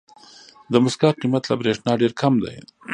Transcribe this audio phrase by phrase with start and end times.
[0.71, 2.55] د موسکا قیمت له برېښنا ډېر کم دی.